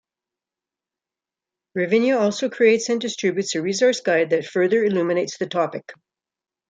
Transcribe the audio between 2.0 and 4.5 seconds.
also creates and distributes a resource guide that